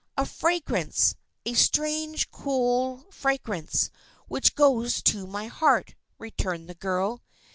[0.17, 1.13] "A fragrance,
[1.45, 3.91] a strange, cool fragrance,
[4.27, 7.21] which goes to my heart," returned the girl.